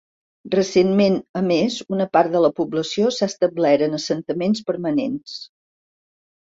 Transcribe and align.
Recentment, 0.53 1.17
a 1.41 1.43
més, 1.49 1.75
una 1.97 2.09
part 2.17 2.33
de 2.37 2.43
la 2.47 2.51
població 2.61 3.13
s’ha 3.19 3.31
establert 3.35 3.87
en 3.91 3.97
assentaments 4.01 4.69
permanents. 4.73 5.41